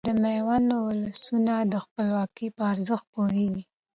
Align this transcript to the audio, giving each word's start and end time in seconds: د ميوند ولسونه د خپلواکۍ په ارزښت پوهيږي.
د 0.07 0.09
ميوند 0.23 0.69
ولسونه 0.87 1.53
د 1.71 1.73
خپلواکۍ 1.83 2.47
په 2.55 2.61
ارزښت 2.73 3.05
پوهيږي. 3.13 3.63